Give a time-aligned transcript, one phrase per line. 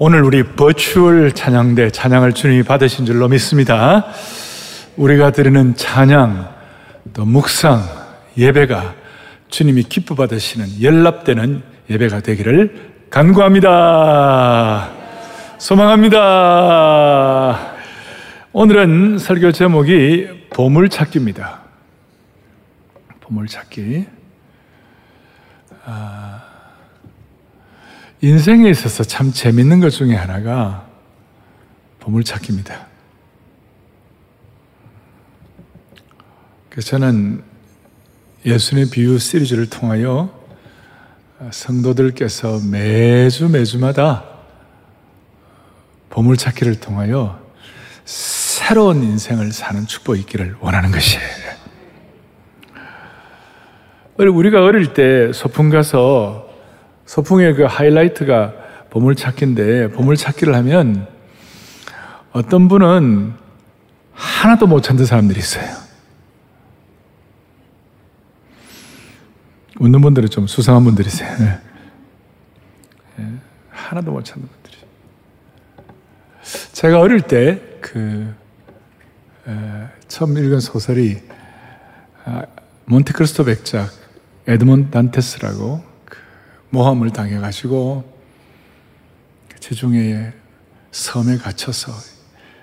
[0.00, 4.06] 오늘 우리 버추얼 찬양대 찬양을 주님이 받으신 줄로 믿습니다.
[4.96, 6.54] 우리가 드리는 찬양,
[7.12, 7.82] 또 묵상,
[8.36, 8.94] 예배가
[9.48, 14.92] 주님이 기뻐 받으시는 연락되는 예배가 되기를 간구합니다.
[15.58, 16.14] 소망합니다.
[18.52, 21.62] 오늘은 설교 제목이 보물찾기입니다.
[23.18, 24.06] 보물찾기.
[25.86, 26.27] 아,
[28.20, 30.86] 인생에 있어서 참 재밌는 것 중에 하나가
[32.00, 32.86] 보물찾기입니다.
[36.68, 37.44] 그래서 저는
[38.44, 40.36] 예수님의 비유 시리즈를 통하여
[41.50, 44.24] 성도들께서 매주 매주마다
[46.10, 47.40] 보물찾기를 통하여
[48.04, 51.28] 새로운 인생을 사는 축복이 있기를 원하는 것이에요.
[54.18, 56.47] 우리가 어릴 때 소풍 가서
[57.08, 58.52] 소풍의 그 하이라이트가
[58.90, 61.06] 보물찾기인데 보물찾기를 하면
[62.32, 63.32] 어떤 분은
[64.12, 65.66] 하나도 못 찾는 사람들이 있어요.
[69.80, 71.36] 웃는 분들은 좀 수상한 분들이세요.
[71.38, 71.60] 네.
[73.16, 73.32] 네.
[73.70, 74.76] 하나도 못 찾는 분들이.
[76.72, 78.34] 제가 어릴 때 그
[80.08, 81.18] 처음 읽은 소설이
[82.24, 82.42] 아,
[82.84, 83.90] 몬테크리스토 백작
[84.46, 85.82] 에드몬 단테스라고
[86.70, 88.04] 모함을 당해 가지고
[89.60, 90.32] 지중해의
[90.92, 91.92] 섬에 갇혀서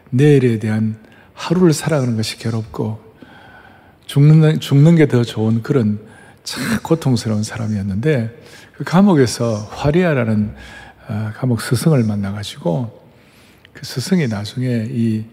[0.09, 0.97] 내일에 대한
[1.33, 3.03] 하루를 살아가는 것이 괴롭고
[4.05, 5.99] 죽는, 죽는 게 더 좋은 그런
[6.43, 8.41] 참 고통스러운 사람이었는데
[8.73, 10.55] 그 감옥에서 화리아라는
[11.07, 13.03] 아, 감옥 스승을 만나가지고
[13.73, 15.25] 그 스승이 나중에 이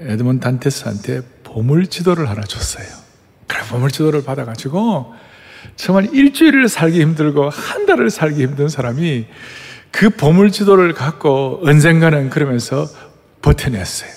[0.00, 2.86] 에드먼 단테스한테 보물 지도를 하나 줬어요.
[3.46, 5.14] 그래 보물 지도를 받아가지고
[5.76, 9.26] 정말 일주일을 살기 힘들고 한 달을 살기 힘든 사람이
[9.90, 12.86] 그 보물 지도를 갖고 언젠가는 그러면서
[13.42, 14.10] 버텨냈어요.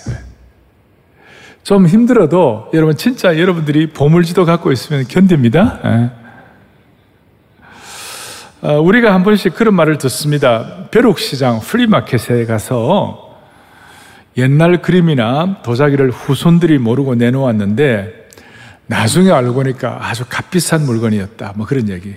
[1.62, 5.80] 좀 힘들어도 여러분 진짜 여러분들이 보물 지도 갖고 있으면 견딥니다.
[5.84, 6.10] 예.
[8.60, 10.88] 어, 우리가 한 번씩 그런 말을 듣습니다.
[10.90, 13.38] 벼룩시장 플리마켓에 가서
[14.36, 18.23] 옛날 그림이나 도자기를 후손들이 모르고 내놓았는데
[18.86, 21.54] 나중에 알고 보니까 아주 값비싼 물건이었다.
[21.56, 22.14] 뭐 그런 얘기.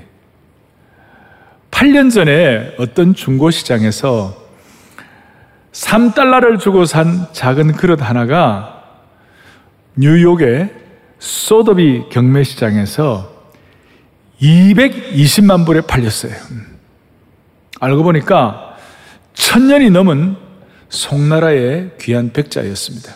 [1.72, 4.48] 8년 전에 어떤 중고시장에서
[5.72, 8.84] 3달러를 주고 산 작은 그릇 하나가
[9.96, 10.74] 뉴욕의
[11.20, 13.32] 소더비 경매시장에서
[14.42, 16.34] 220만 불에 팔렸어요.
[17.80, 18.76] 알고 보니까
[19.34, 20.36] 천년이 넘은
[20.90, 23.14] 송나라의 귀한 백자였습니다.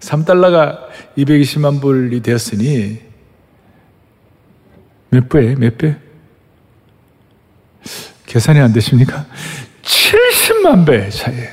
[0.00, 3.00] 3달러가 220만 불이 되었으니
[5.10, 5.96] 몇 배에 몇 배?
[8.26, 9.26] 계산이 안 되십니까?
[9.82, 11.50] 70만 배 차이에.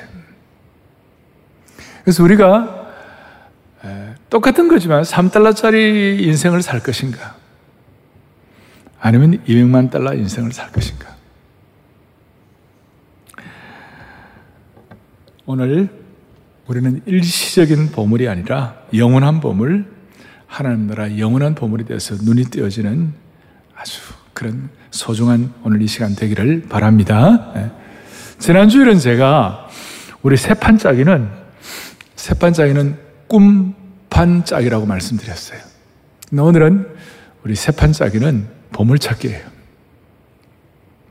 [2.03, 2.93] 그래서 우리가
[4.29, 7.35] 똑같은 거지만 3달러짜리 인생을 살 것인가?
[8.99, 11.15] 아니면 200만 달러 인생을 살 것인가?
[15.45, 15.89] 오늘
[16.67, 19.85] 우리는 일시적인 보물이 아니라 영원한 보물,
[20.47, 23.13] 하나님 나라 영원한 보물이 되어서 눈이 띄어지는
[23.75, 24.01] 아주
[24.33, 27.51] 그런 소중한 오늘 이 시간 되기를 바랍니다.
[27.55, 27.71] 네.
[28.39, 29.69] 지난주에는 제가
[30.21, 31.29] 우리 세판짜기는
[32.15, 32.97] 세판짜기는
[33.27, 35.59] 꿈판짜기라고 말씀드렸어요.
[36.37, 36.87] 오늘은
[37.43, 39.47] 우리 세판짜기는 보물찾기예요.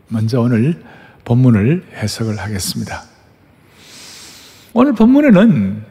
[0.08, 0.82] 먼저 오늘
[1.24, 3.15] 본문을 해석을 하겠습니다.
[4.78, 5.82] 오늘 본문에는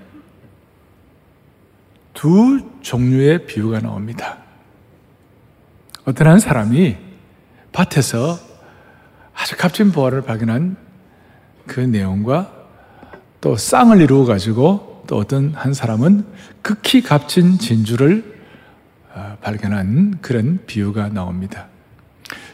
[2.14, 4.38] 두 종류의 비유가 나옵니다.
[6.06, 6.96] 어떤 한 사람이
[7.72, 8.38] 밭에서
[9.34, 10.78] 아주 값진 보화를 발견한
[11.66, 12.54] 그 내용과
[13.42, 16.24] 또 쌍을 이루어 가지고 또 어떤 한 사람은
[16.62, 18.36] 극히 값진 진주를
[19.16, 21.70] 어, 발견한 그런 비유가 나옵니다.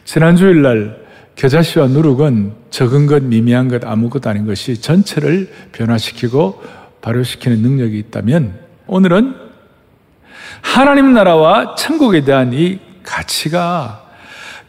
[0.06, 0.98] 지난 주일날
[1.36, 6.62] 겨자씨와 누룩은 적은 것, 미미한 것, 아무것도 아닌 것이 전체를 변화시키고
[7.02, 9.36] 발효시키는 능력이 있다면 오늘은
[10.62, 14.06] 하나님 나라와 천국에 대한 이 가치가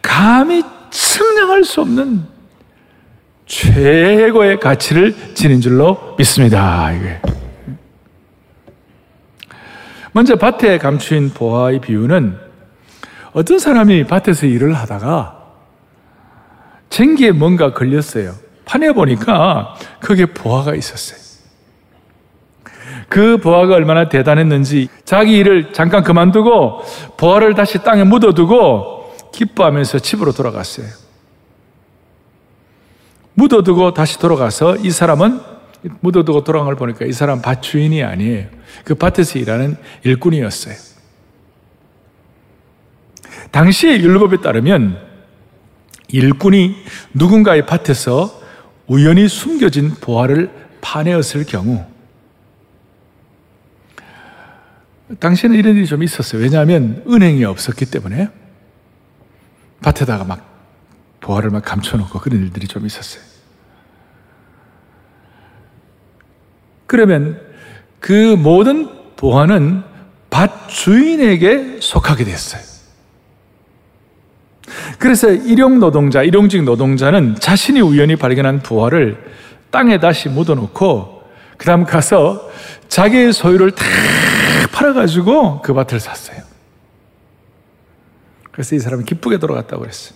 [0.01, 2.23] 감히 측량할 수 없는
[3.45, 6.91] 최고의 가치를 지닌 줄로 믿습니다.
[10.11, 12.37] 먼저 밭에 감추인 보화의 비유는
[13.31, 15.42] 어떤 사람이 밭에서 일을 하다가
[16.93, 18.35] 쟁기에 뭔가 걸렸어요.
[18.65, 21.19] 판에 보니까 거기에 보화가 있었어요.
[23.09, 26.83] 그 보화가 얼마나 대단했는지 자기 일을 잠깐 그만두고
[27.17, 30.85] 보화를 다시 땅에 묻어두고 기뻐하면서 집으로 돌아갔어요.
[33.33, 35.41] 묻어두고 다시 돌아가서 이 사람은
[35.99, 38.45] 묻어두고 돌아간 걸 보니까 이 사람 밭 주인이 아니에요.
[38.83, 40.75] 그 밭에서 일하는 일꾼이었어요.
[43.49, 45.12] 당시의 율법에 따르면
[46.13, 46.75] 일꾼이
[47.13, 48.39] 누군가의 밭에서
[48.87, 51.83] 우연히 숨겨진 보화를 파내었을 경우
[55.19, 56.41] 당시에는 이런 일이 좀 있었어요.
[56.41, 58.29] 왜냐하면 은행이 없었기 때문에
[59.81, 60.49] 밭에다가 막
[61.19, 63.23] 보화를 막 감춰놓고 그런 일들이 좀 있었어요.
[66.85, 67.41] 그러면
[67.99, 69.83] 그 모든 보화는
[70.29, 72.72] 밭 주인에게 속하게 됐어요.
[74.97, 79.17] 그래서 일용 노동자, 일용직 노동자는 자신이 우연히 발견한 보화를
[79.71, 81.23] 땅에 다시 묻어놓고
[81.57, 82.49] 그 다음 가서
[82.87, 83.85] 자기의 소유를 다
[84.71, 86.41] 팔아가지고 그 밭을 샀어요.
[88.51, 90.15] 그래서 이 사람은 기쁘게 돌아갔다고 그랬어요.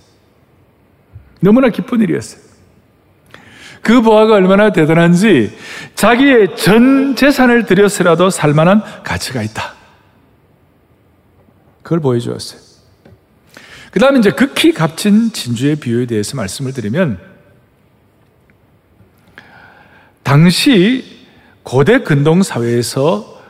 [1.39, 2.41] 너무나 기쁜 일이었어요.
[3.81, 5.57] 그 보화가 얼마나 대단한지
[5.95, 9.73] 자기의 전 재산을 들여서라도 살만한 가치가 있다.
[11.83, 12.66] 그걸 보여주었어요.
[13.97, 17.17] 그 다음에 이제 극히 값진 진주의 비유에 대해서 말씀을 드리면,
[20.21, 21.03] 당시
[21.63, 23.41] 고대 근동 사회에서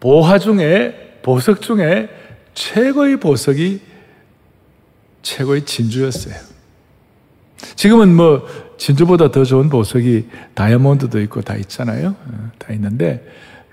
[0.00, 2.08] 보화 중에, 보석 중에
[2.54, 3.80] 최고의 보석이
[5.22, 6.34] 최고의 진주였어요.
[7.76, 8.44] 지금은 뭐
[8.78, 12.16] 진주보다 더 좋은 보석이 다이아몬드도 있고 다 있잖아요.
[12.18, 13.24] 어, 다 있는데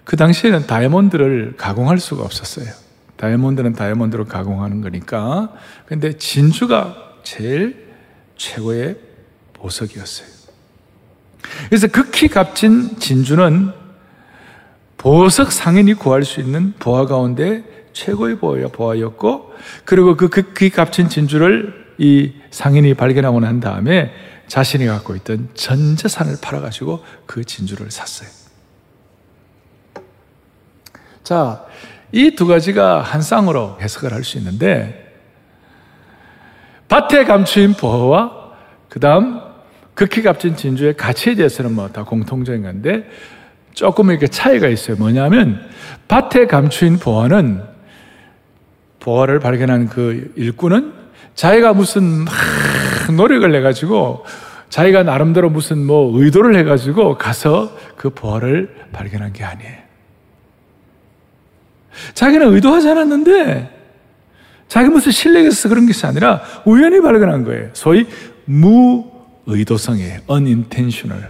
[0.03, 2.88] 그 당시에는 다이아몬드를 가공할 수가 없었어요.
[3.19, 5.51] 다이아몬드는 다이아몬드로 가공하는 거니까.
[5.85, 7.89] 근데 진주가 제일
[8.37, 8.97] 최고의
[9.53, 10.27] 보석이었어요.
[11.67, 13.71] 그래서 극히 값진 진주는
[14.97, 18.37] 보석 상인이 구할 수 있는 보화 가운데 최고의
[18.71, 24.13] 보화였고, 그리고 그 극히 값진 진주를 이 상인이 발견하고 난 다음에
[24.47, 28.29] 자신이 갖고 있던 전 재산을 팔아가지고 그 진주를 샀어요.
[31.23, 31.65] 자,
[32.11, 35.13] 이 두 가지가 한 쌍으로 해석을 할 수 있는데,
[36.87, 38.31] 밭에 감추인 보화와
[38.89, 39.39] 그 다음
[39.93, 43.07] 극히 값진 진주의 가치에 대해서는 뭐 다 공통적인 건데,
[43.73, 44.97] 조금 이렇게 차이가 있어요.
[44.97, 45.61] 뭐냐면,
[46.07, 47.63] 밭에 감추인 보화는,
[48.99, 50.93] 보화를 발견한 그 일꾼은
[51.35, 52.33] 자기가 무슨 막
[53.15, 54.25] 노력을 해가지고
[54.69, 59.88] 자기가 나름대로 무슨 뭐 의도를 해가지고 가서 그 보화를 발견한 게 아니에요.
[62.13, 63.77] 자기는 의도하지 않았는데
[64.67, 67.69] 자기 무슨 실력에서 그런 것이 아니라 우연히 발견한 거예요.
[67.73, 68.05] 소위
[68.45, 70.19] 무의도성이에요.
[70.29, 71.29] unintentional.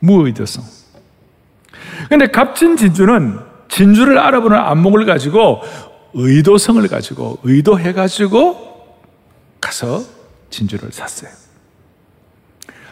[0.00, 0.64] 무의도성.
[2.08, 3.38] 근데 값진 진주는
[3.68, 5.60] 진주를 알아보는 안목을 가지고
[6.14, 8.70] 의도성을 가지고 의도해가지고
[9.60, 10.02] 가서
[10.50, 11.30] 진주를 샀어요.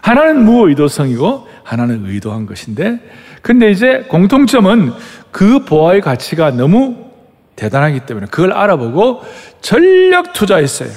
[0.00, 3.00] 하나는 무의도성이고 하나는 의도한 것인데,
[3.42, 4.92] 근데 이제 공통점은
[5.30, 7.08] 그 보화의 가치가 너무
[7.56, 9.22] 대단하기 때문에 그걸 알아보고
[9.60, 10.90] 전력 투자했어요.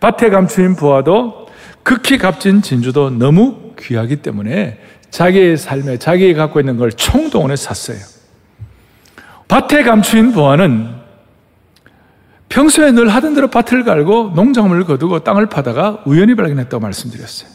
[0.00, 1.48] 밭에 감추인 보화도
[1.82, 4.80] 극히 값진 진주도 너무 귀하기 때문에
[5.10, 7.98] 자기의 삶에 자기가 갖고 있는 걸 총동원해 샀어요.
[9.48, 11.04] 밭에 감추인 보화는
[12.48, 17.53] 평소에 늘 하던 대로 밭을 갈고 농작물을 거두고 땅을 파다가 우연히 발견했다고 말씀드렸어요.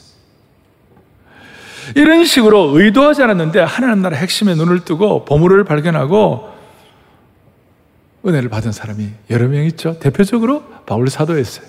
[1.95, 6.49] 이런 식으로 의도하지 않았는데 하나님 나라 핵심에 눈을 뜨고 보물을 발견하고
[8.25, 9.97] 은혜를 받은 사람이 여러 명 있죠.
[9.99, 11.65] 대표적으로 바울 사도였어요.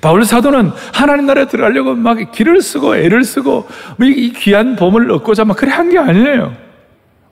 [0.00, 3.66] 바울 사도는 하나님 나라에 들어가려고 막 길을 쓰고 애를 쓰고
[3.98, 6.56] 뭐이 귀한 보물을 얻고자 막 그래 한 게 아니에요.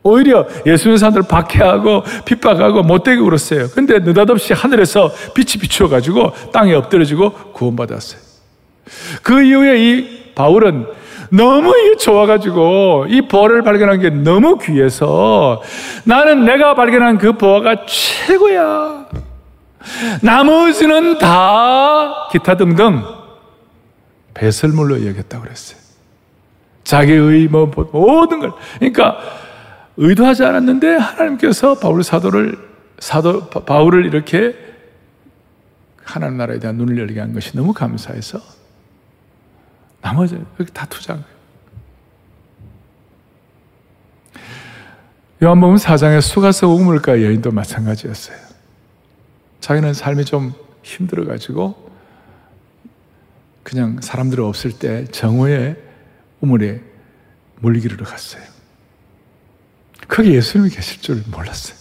[0.06, 3.68] 오히려 예수 님는 사람들 박해하고 핍박하고 못되게 울었어요.
[3.70, 8.20] 근데 느닷없이 하늘에서 빛이 비추어가지고 땅에 엎드려지고 구원받았어요.
[9.22, 10.86] 그 이후에 이 바울은
[11.30, 15.62] 너무 좋아가지고 이 보화를 발견한 게 너무 귀해서
[16.04, 19.06] 나는 내가 발견한 그 보화가 최고야.
[20.22, 23.02] 나머지는 다 기타 등등
[24.34, 25.78] 배설물로 여겼다고 그랬어요.
[26.84, 28.52] 자기의 뭐 모든 걸.
[28.78, 29.18] 그러니까
[29.96, 32.56] 의도하지 않았는데 하나님께서 바울 사도를
[32.98, 34.54] 사도 바울을 이렇게
[36.04, 38.38] 하나님 나라에 대한 눈을 열게 한 것이 너무 감사해서
[40.04, 41.34] 나머지 여기 다 투자한 거예요.
[45.42, 48.36] 요한복음 4장의 수가서 우물가 여인도 마찬가지였어요.
[49.60, 51.90] 자기는 삶이 좀 힘들어가지고
[53.62, 55.82] 그냥 사람들 없을 때 정오에
[56.42, 56.82] 우물에
[57.60, 58.42] 물기르러 갔어요.
[60.06, 61.78] 거기 예수님이 계실 줄 몰랐어요.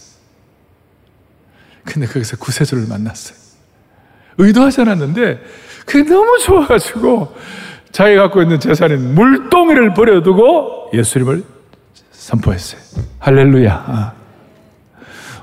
[1.84, 3.36] 근데 거기서 구세주를 만났어요.
[4.38, 5.44] 의도하지 않았는데
[5.84, 7.36] 그게 너무 좋아가지고
[7.94, 11.44] 자기가 갖고 있는 재산인 물동이를 버려두고 예수님을
[12.10, 12.80] 선포했어요.
[13.20, 13.72] 할렐루야.
[13.72, 14.12] 아.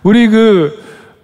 [0.04, 0.78] 우리 그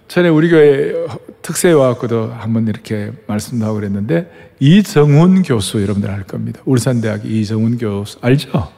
[0.08, 0.94] 전에 우리 교회
[1.42, 6.62] 특세에 와갖고도 한번 이렇게 말씀도 하고 그랬는데 이정훈 교수 여러분들 알 겁니다.
[6.64, 8.72] 울산대학 이정훈 교수 알죠?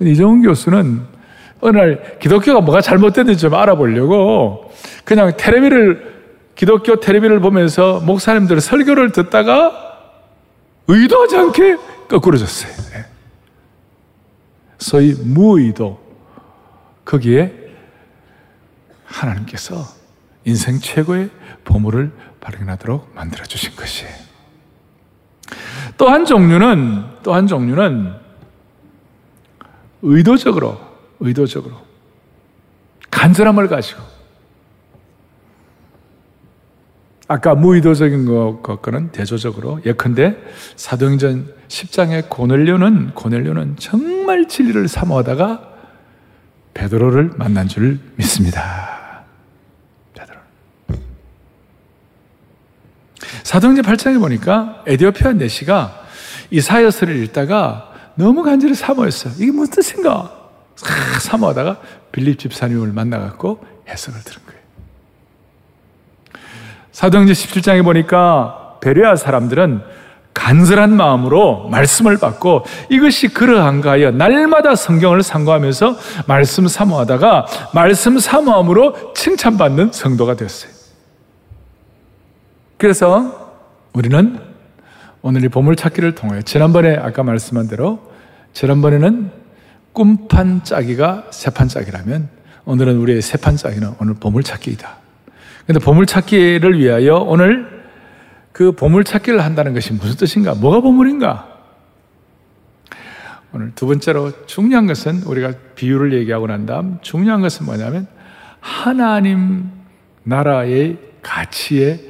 [0.00, 1.00] 이정훈 교수는
[1.62, 4.70] 어느 날 기독교가 뭐가 잘못됐는지 좀 알아보려고
[5.02, 6.14] 그냥 테레비를
[6.54, 9.89] 기독교 테레비를 보면서 목사님들 설교를 듣다가
[10.92, 11.76] 의도하지 않게
[12.08, 12.72] 거꾸로졌어요.
[12.92, 13.04] 네.
[14.78, 16.00] 소위 무의도
[17.04, 17.52] 거기에
[19.04, 19.84] 하나님께서
[20.44, 21.30] 인생 최고의
[21.64, 24.12] 보물을 발견하도록 만들어 주신 것이에요.
[25.98, 28.14] 또 한 종류는 또 한 종류는
[30.02, 30.80] 의도적으로
[31.20, 31.76] 의도적으로
[33.10, 34.00] 간절함을 가지고
[37.30, 38.24] 아까 무의도적인
[38.60, 40.36] 것과는 대조적으로 예컨대
[40.74, 45.62] 사도행전 10장의 고넬료는 고넬료는 정말 진리를 사모하다가
[46.74, 49.22] 베드로를 만난 줄 믿습니다.
[50.12, 50.38] 베드로.
[53.44, 56.02] 사도행전 8장에 보니까 에디오피아 내시가
[56.50, 59.34] 이사야서를 읽다가 너무 간절히 사모했어요.
[59.38, 60.36] 이게 무슨 뜻인가?
[61.20, 64.49] 사모하다가 빌립 집사님을 만나갖고 해석을 들은 거예요.
[67.00, 69.80] 사도행전 17장에 보니까 베레아 사람들은
[70.34, 79.92] 간절한 마음으로 말씀을 받고 이것이 그러한가 하여 날마다 성경을 상고하면서 말씀 사모하다가 말씀 사모함으로 칭찬받는
[79.92, 80.70] 성도가 됐어요.
[82.76, 83.54] 그래서
[83.94, 84.38] 우리는
[85.22, 87.98] 오늘 이 보물 찾기를 통해 지난번에 아까 말씀한 대로
[88.52, 89.30] 지난번에는
[89.94, 92.28] 꿈판 짜기가 세판 짜기라면
[92.66, 94.99] 오늘은 우리의 세판 짜기는 오늘 보물 찾기이다.
[95.70, 97.84] 근데 보물찾기를 위하여 오늘
[98.50, 100.52] 그 보물찾기를 한다는 것이 무슨 뜻인가?
[100.54, 101.46] 뭐가 보물인가?
[103.52, 108.08] 오늘 두 번째로 중요한 것은 우리가 비유를 얘기하고 난 다음 중요한 것은 뭐냐면
[108.58, 109.70] 하나님
[110.24, 112.00] 나라의 가치에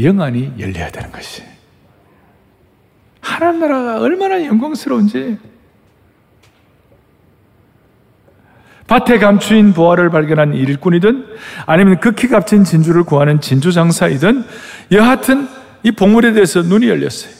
[0.00, 1.42] 영안이 열려야 되는 것이.
[3.20, 5.38] 하나님 나라가 얼마나 영광스러운지
[8.88, 11.26] 밭에 감추인 보화를 발견한 일꾼이든
[11.66, 14.44] 아니면 극히 값진 진주를 구하는 진주 장사이든
[14.92, 15.46] 여하튼
[15.82, 17.32] 이 보물에 대해서 눈이 열렸어요.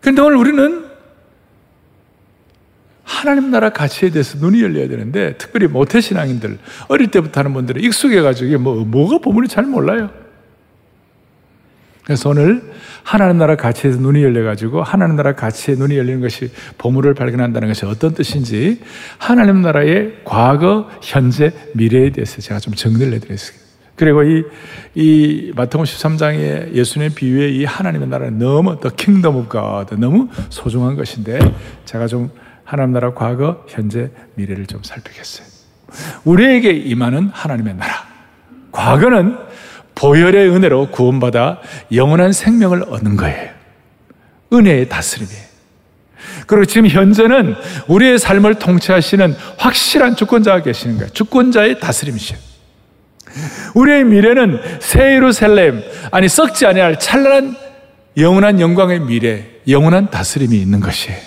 [0.00, 0.86] 그런데 오늘 우리는
[3.02, 8.84] 하나님 나라 가치에 대해서 눈이 열려야 되는데 특별히 모태신앙인들 어릴 때부터 하는 분들은 익숙해가지고 뭐,
[8.84, 10.10] 뭐가 보물이 잘 몰라요.
[12.04, 12.62] 그래서 오늘
[13.02, 18.14] 하나님 나라 가치에서 눈이 열려가지고 하나님 나라 가치에 눈이 열리는 것이 보물을 발견한다는 것이 어떤
[18.14, 18.80] 뜻인지
[19.18, 23.60] 하나님 나라의 과거, 현재, 미래에 대해서 제가 좀 정리를 해드렸습니다.
[23.96, 24.44] 그리고 이,
[24.94, 30.96] 이 마태복음 13장의 예수님의 비유의 이 하나님의 나라는 너무 the kingdom of God 너무 소중한
[30.96, 31.38] 것인데
[31.84, 32.30] 제가 좀
[32.64, 35.46] 하나님 나라 과거, 현재, 미래를 좀 살피겠어요.
[36.24, 37.92] 우리에게 임하는 하나님의 나라.
[38.72, 39.36] 과거는
[40.00, 41.60] 보혈의 은혜로 구원받아
[41.92, 43.50] 영원한 생명을 얻는 거예요.
[44.50, 45.50] 은혜의 다스림이에요.
[46.46, 47.54] 그리고 지금 현재는
[47.86, 51.12] 우리의 삶을 통치하시는 확실한 주권자가 계시는 거예요.
[51.12, 52.38] 주권자의 다스림이시요.
[53.74, 57.56] 우리의 미래는 새 예루살렘, 아니 썩지 아니할 찬란한
[58.16, 61.18] 영원한 영광의 미래, 영원한 다스림이 있는 것이에요.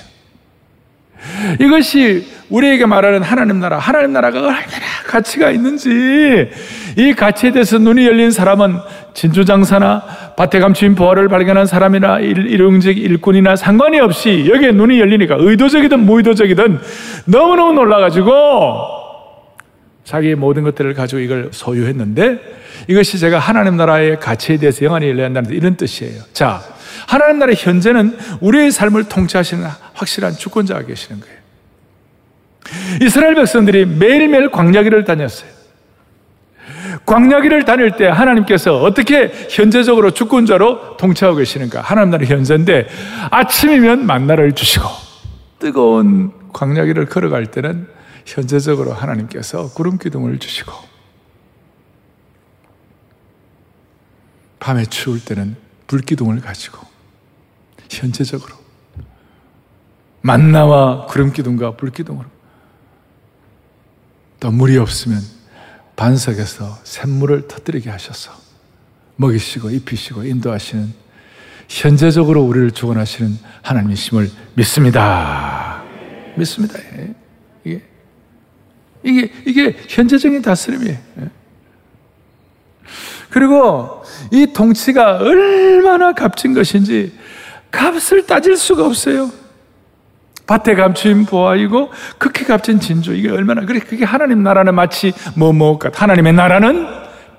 [1.60, 4.64] 이것이 우리에게 말하는 하나님 나라, 하나님 나라가 얼마나
[5.08, 6.50] 가치가 있는지
[6.98, 8.78] 이 가치에 대해서 눈이 열린 사람은
[9.14, 10.04] 진주장사나
[10.36, 16.80] 밭에 감추인 보화를 발견한 사람이나 일용직 일꾼이나 상관이 없이 여기에 눈이 열리니까 의도적이든 무의도적이든
[17.26, 19.04] 너무너무 놀라가지고
[20.04, 22.40] 자기의 모든 것들을 가지고 이걸 소유했는데
[22.88, 26.22] 이것이 제가 하나님 나라의 가치에 대해서 영안이 열려야 한다는 이런 뜻이에요.
[26.34, 26.62] 자,
[27.08, 31.38] 하나님 나라의 현재는 우리의 삶을 통치하시는 확실한 주권자가 계시는 거예요.
[33.02, 35.52] 이스라엘 백성들이 매일매일 광야기를 다녔어요.
[37.06, 41.82] 광야기를 다닐 때 하나님께서 어떻게 현재적으로 주권자로 통치하고 계시는가?
[41.82, 42.88] 하나님 나라 현재인데
[43.32, 44.86] 아침이면 만나를 주시고
[45.60, 47.88] 뜨거운 광야기를 걸어갈 때는
[48.26, 50.72] 현재적으로 하나님께서 구름 기둥을 주시고
[54.60, 55.58] 밤에 추울 때는
[55.88, 56.93] 불 기둥을 가지고
[57.90, 58.56] 현재적으로
[60.22, 62.26] 만나와 구름 기둥과 불 기둥으로
[64.40, 65.22] 또 물이 없으면
[65.96, 68.32] 반석에서 샘물을 터뜨리게 하셔서
[69.16, 70.94] 먹이시고 입히시고 인도하시는
[71.70, 75.84] 현재적으로 우리를 주관하시는 하나님이심을 믿습니다.
[76.36, 76.80] 믿습니다.
[76.80, 77.14] 예.
[77.64, 77.82] 이게
[79.04, 80.98] 이게 이게 현재적인 다스림이에요.
[81.22, 81.30] 예.
[83.30, 87.18] 그리고 이 통치가 얼마나 값진 것인지
[87.74, 89.32] 값을 따질 수가 없어요.
[90.46, 96.02] 밭에 감추인 보아이고 극히 값진 진주 이게 얼마나 그래 그게 하나님 나라는 마치 뭐뭐 같
[96.02, 96.88] 하나님의 나라는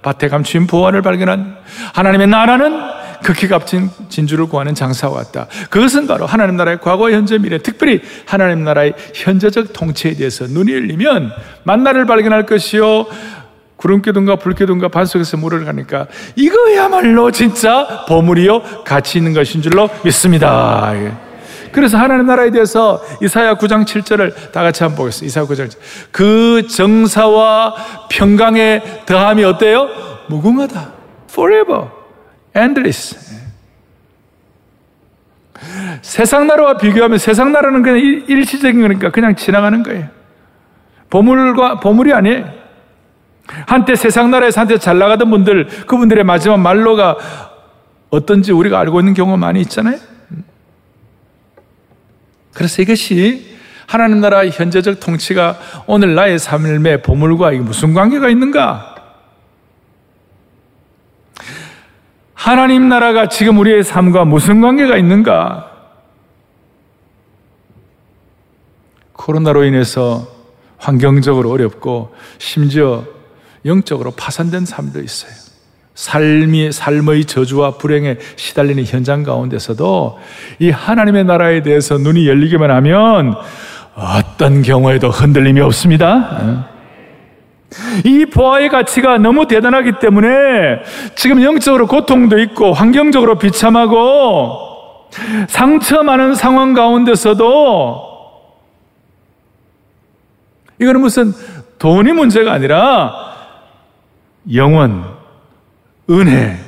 [0.03, 1.57] 밭에 감추인 보화를 발견한
[1.95, 5.47] 하나님의 나라는 극히 값진 진주를 구하는 장사와 같다.
[5.71, 11.33] 그것은 바로 하나님 나라의 과거, 현재, 미래, 특별히 하나님 나라의 현재적 통치에 대해서 눈이 열리면
[11.62, 13.07] 만나를 발견할 것이요.
[13.85, 20.95] 구름기둥과 불기둥과 반석에서 물을 가니까 이거야말로 진짜 보물이요 가치 있는 것인 줄로 믿습니다.
[21.71, 25.26] 그래서 하나님 나라에 대해서 이사야 9장 7절을 다 같이 한번 보겠습니다.
[25.26, 25.76] 이사야 9장 7절.
[26.12, 27.75] 그 정사와
[28.09, 29.88] 평강의 더함이 어때요?
[30.29, 30.93] 무궁하다.
[31.29, 31.88] forever.
[32.57, 33.19] endless.
[36.00, 40.09] 세상 나라와 비교하면 세상 나라는 그냥 일시적인 거니까 그냥 지나가는 거예요.
[41.11, 42.63] 보물과, 보물이 아니에요.
[43.47, 47.17] 한때 세상 나라에서 한때 잘 나가던 분들, 그분들의 마지막 말로가
[48.11, 49.99] 어떤지 우리가 알고 있는 경우가 많이 있잖아요.
[52.53, 53.55] 그래서 이것이
[53.87, 58.95] 하나님 나라의 현재적 통치가 오늘 나의 삶의 보물과 무슨 관계가 있는가?
[62.35, 65.71] 하나님 나라가 지금 우리의 삶과 무슨 관계가 있는가?
[69.13, 70.29] 코로나로 인해서
[70.77, 73.13] 환경적으로 어렵고 심지어
[73.64, 75.33] 영적으로 파산된 삶도 있어요.
[75.94, 80.18] 삶이, 삶의 저주와 불행에 시달리는 현장 가운데서도
[80.59, 83.37] 이 하나님의 나라에 대해서 눈이 열리기만 하면
[83.94, 86.68] 어떤 경우에도 흔들림이 없습니다.
[88.04, 90.28] 이 보아의 가치가 너무 대단하기 때문에
[91.14, 95.11] 지금 영적으로 고통도 있고 환경적으로 비참하고
[95.49, 98.14] 상처 많은 상황 가운데서도
[100.80, 101.33] 이거는 무슨
[101.78, 103.12] 돈이 문제가 아니라
[104.53, 105.05] 영원,
[106.11, 106.59] 은혜,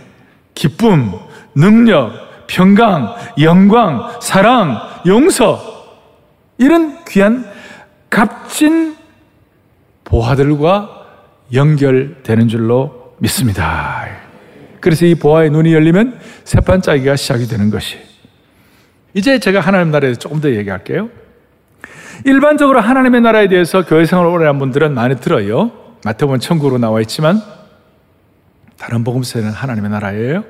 [0.55, 1.13] 기쁨,
[1.55, 5.61] 능력, 평강, 영광, 사랑, 용서
[6.59, 7.45] 이런 귀한
[8.09, 8.97] 값진
[10.05, 11.07] 보화들과
[11.53, 14.07] 연결되는 줄로 믿습니다.
[14.81, 17.99] 그래서 이 보화의 눈이 열리면 새판짜기가 시작이 되는 것이.
[19.15, 21.09] 이제 제가 하나님 나라에 대해서 조금 더 얘기할게요.
[22.25, 25.73] 일반적으로 하나님의 나라에 대해서 교회 생활을 오래 한 분들은 많이 들어요.
[26.05, 27.41] 마태복음 천국으로 나와 있지만
[28.79, 30.45] 다른 복음서에는 하나님의 나라예요.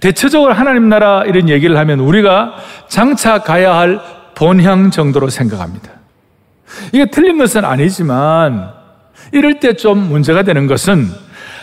[0.00, 2.56] 대체적으로 하나님 나라 이런 얘기를 하면 우리가
[2.88, 4.00] 장차 가야 할
[4.34, 5.90] 본향 정도로 생각합니다.
[6.92, 8.72] 이게 틀린 것은 아니지만
[9.32, 11.08] 이럴 때 좀 문제가 되는 것은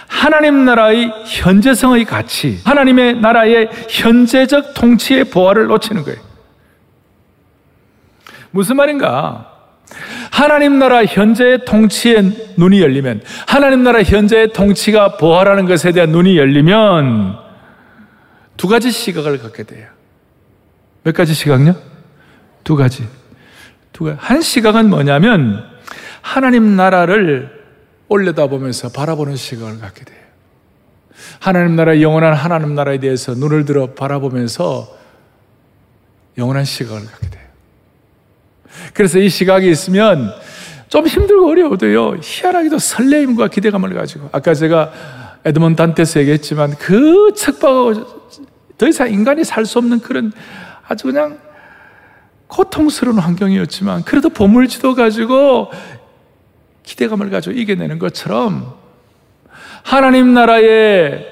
[0.07, 6.19] 하나님 나라의 현재성의 가치, 하나님의 나라의 현재적 통치의 보화를 놓치는 거예요.
[8.51, 9.50] 무슨 말인가?
[10.31, 12.21] 하나님 나라 현재의 통치에
[12.57, 17.37] 눈이 열리면, 하나님 나라 현재의 통치가 보화라는 것에 대한 눈이 열리면,
[18.57, 19.87] 두 가지 시각을 갖게 돼요.
[21.03, 21.75] 몇 가지 시각요?
[22.63, 23.07] 두 가지.
[23.91, 24.17] 두 가지.
[24.19, 25.65] 한 시각은 뭐냐면,
[26.21, 27.61] 하나님 나라를
[28.07, 30.19] 올려다보면서 바라보는 시각을 갖게 돼요.
[31.39, 34.97] 하나님 나라, 영원한 하나님 나라에 대해서 눈을 들어 바라보면서
[36.37, 37.40] 영원한 시각을 갖게 돼요.
[38.93, 40.33] 그래서 이 시각이 있으면
[40.89, 44.91] 좀 힘들고 어려워도요, 희한하게도 설레임과 기대감을 가지고, 아까 제가
[45.45, 48.21] 에드먼 단테스 얘기했지만 그 책박하고
[48.77, 50.31] 더 이상 인간이 살 수 없는 그런
[50.87, 51.39] 아주 그냥
[52.47, 55.71] 고통스러운 환경이었지만 그래도 보물지도 가지고
[56.83, 58.73] 기대감을 가지고 이겨내는 것처럼
[59.83, 61.25] 하나님 나라의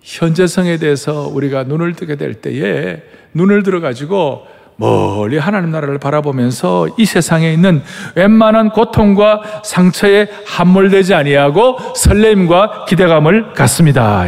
[0.00, 3.02] 현재성에 대해서 우리가 눈을 뜨게 될 때에
[3.34, 4.46] 눈을 들어가지고
[4.80, 7.82] 멀리 하나님 나라를 바라보면서 이 세상에 있는
[8.14, 14.24] 웬만한 고통과 상처에 함몰되지 아니하고 설렘과 기대감을 갖습니다.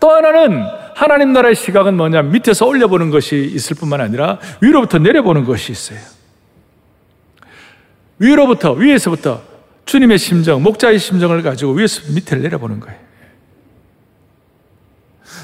[0.00, 2.22] 또 하나는 하나님 나라의 시각은 뭐냐?
[2.22, 5.98] 밑에서 올려보는 것이 있을 뿐만 아니라 위로부터 내려보는 것이 있어요.
[8.18, 9.42] 위로부터, 위에서부터
[9.84, 12.98] 주님의 심정, 목자의 심정을 가지고 위에서 밑을 내려보는 거예요.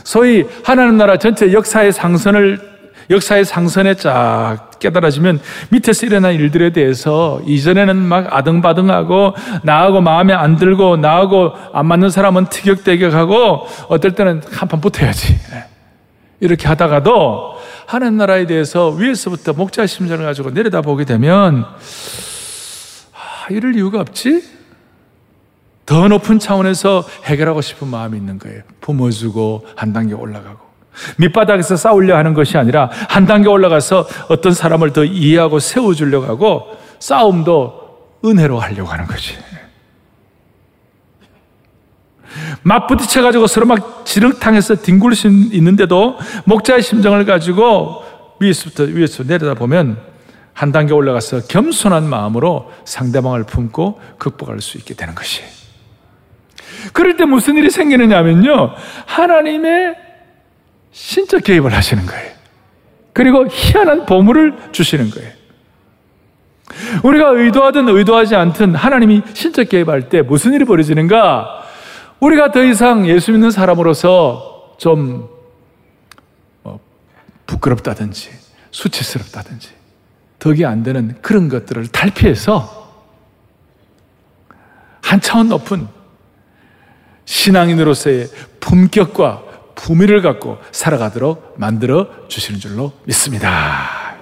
[0.02, 2.73] 소위 하나님 나라 전체 역사의 상선을
[3.10, 5.40] 역사의 상선에 쫙 깨달아지면
[5.70, 12.46] 밑에서 일어난 일들에 대해서 이전에는 막 아등바등하고 나하고 마음에 안 들고 나하고 안 맞는 사람은
[12.46, 15.38] 티격태격하고 어떨 때는 한판 붙어야지.
[16.40, 17.54] 이렇게 하다가도
[17.86, 21.64] 하는 나라에 대해서 위에서부터 목자 심정을 가지고 내려다보게 되면
[23.14, 24.42] 아, 이럴 이유가 없지?
[25.86, 28.62] 더 높은 차원에서 해결하고 싶은 마음이 있는 거예요.
[28.80, 30.63] 품어주고 한 단계 올라가고.
[31.18, 38.20] 밑바닥에서 싸우려 하는 것이 아니라 한 단계 올라가서 어떤 사람을 더 이해하고 세워주려고 하고 싸움도
[38.24, 39.36] 은혜로 하려고 하는 것이.
[42.62, 48.02] 맞부딪혀가지고 서로 막 지렁탕에서 뒹굴 수 있는데도 목자의 심정을 가지고
[48.40, 49.98] 위에서부터 위에서 내려다 보면
[50.52, 55.42] 한 단계 올라가서 겸손한 마음으로 상대방을 품고 극복할 수 있게 되는 것이.
[56.92, 58.74] 그럴 때 무슨 일이 생기느냐면요.
[59.06, 59.96] 하나님의
[60.94, 62.32] 신적 개입을 하시는 거예요.
[63.12, 65.32] 그리고 희한한 보물을 주시는 거예요.
[67.02, 71.64] 우리가 의도하든 의도하지 않든 하나님이 신적 개입할 때 무슨 일이 벌어지는가?
[72.20, 75.28] 우리가 더 이상 예수 믿는 사람으로서 좀
[76.62, 76.78] 어,
[77.46, 78.30] 부끄럽다든지
[78.70, 79.70] 수치스럽다든지
[80.38, 82.84] 덕이 안 되는 그런 것들을 탈피해서
[85.02, 85.88] 한 차원 높은
[87.24, 88.28] 신앙인으로서의
[88.60, 94.16] 품격과 품위를 갖고 살아가도록 만들어 주시는 줄로 믿습니다.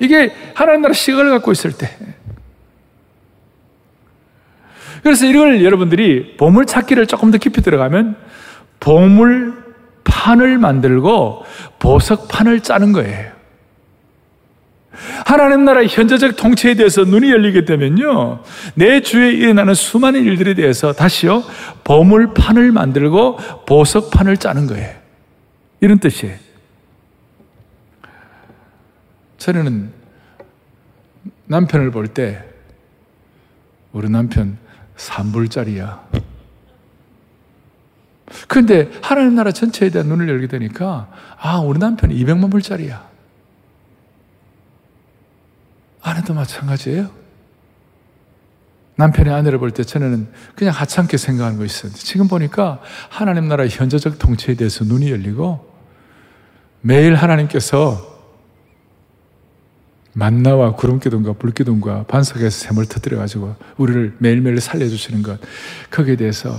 [0.00, 1.96] 이게 하나님 나라 시각을 갖고 있을 때.
[5.02, 8.16] 그래서 이걸 여러분들이 보물 찾기를 조금 더 깊이 들어가면
[8.80, 9.64] 보물
[10.04, 11.44] 판을 만들고
[11.78, 13.35] 보석 판을 짜는 거예요.
[15.24, 18.42] 하나님 나라의 현재적 통치에 대해서 눈이 열리게 되면요.
[18.74, 21.44] 내 주위에 일어나는 수많은 일들에 대해서 다시요.
[21.84, 24.94] 보물판을 만들고 보석판을 짜는 거예요.
[25.80, 26.36] 이런 뜻이에요.
[29.38, 29.92] 저는
[31.46, 32.42] 남편을 볼 때
[33.92, 34.58] 우리 남편
[34.96, 36.00] 3불짜리야.
[38.48, 43.15] 그런데 하나님 나라 전체에 대한 눈을 열게 되니까 아, 우리 남편이 200만 불짜리야.
[46.06, 47.10] 아내도 마찬가지예요.
[48.94, 54.54] 남편의 아내를 볼때 저는 그냥 하찮게 생각하는 거 있었는데 지금 보니까 하나님 나라의 현저적 통치에
[54.54, 55.68] 대해서 눈이 열리고
[56.80, 58.14] 매일 하나님께서
[60.14, 65.40] 만나와 구름기둥과 불기둥과 반석에서 샘을 터뜨려가지고 우리를 매일매일 살려주시는 것
[65.90, 66.56] 거기에 대해서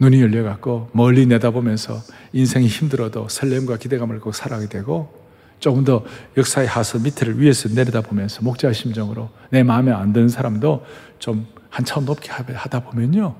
[0.00, 2.02] 눈이 열려갖고 멀리 내다보면서
[2.32, 5.27] 인생이 힘들어도 설렘과 기대감을 갖고 살아가게 되고
[5.60, 6.04] 조금 더
[6.36, 10.84] 역사의 하수 밑을 위에서 내려다 보면서 목자 심정으로 내 마음에 안 드는 사람도
[11.18, 13.34] 좀한 차원 높게 하다 보면요.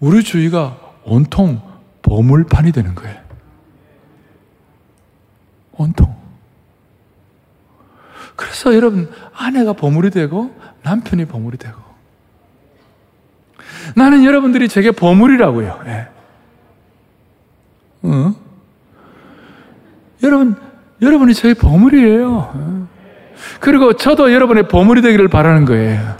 [0.00, 1.60] 우리 주위가 온통
[2.02, 3.20] 보물판이 되는 거예요.
[5.72, 6.14] 온통.
[8.36, 11.78] 그래서 여러분, 아내가 보물이 되고 남편이 보물이 되고
[13.94, 15.82] 나는 여러분들이 제게 보물이라고요.
[15.86, 16.08] 예.
[18.02, 18.34] 어?
[20.22, 20.69] 여러분,
[21.02, 22.88] 여러분이 저의 보물이에요.
[23.58, 26.16] 그리고 저도 여러분의 보물이 되기를 바라는 거예요.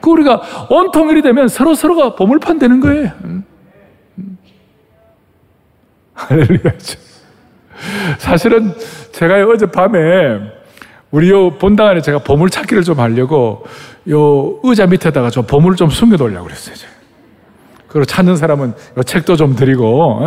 [0.00, 3.10] 그 우리가 온통 일이 되면 서로 서로가 보물판 되는 거예요.
[6.14, 6.60] 할렐루야.
[8.18, 8.72] 사실은
[9.12, 10.40] 제가 어젯밤에
[11.10, 13.64] 우리 요 본당 안에 제가 보물 찾기를 좀 하려고
[14.10, 16.76] 요 의자 밑에다가 좀 보물을 좀 숨겨놓으려고 그랬어요.
[17.88, 20.20] 그리고 찾는 사람은 요 책도 좀 드리고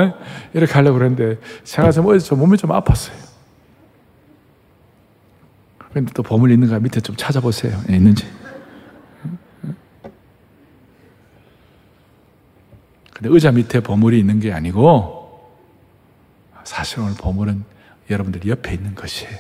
[0.54, 3.27] 이렇게 하려고 그랬는데 제가 좀 어제 좀 몸이 좀 아팠어요.
[5.90, 7.80] 그런데 또 보물 있는가 밑에 좀 찾아보세요.
[7.90, 8.26] 예, 있는지.
[13.14, 15.18] 근데 의자 밑에 보물이 있는 게 아니고
[16.64, 17.64] 사실 오늘 보물은
[18.10, 19.36] 여러분들 옆에 있는 것이에요.